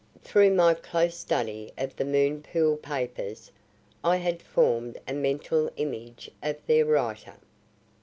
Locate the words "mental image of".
5.13-6.57